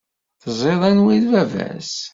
[0.41, 1.93] Teẓriḍ anwa i d baba-s?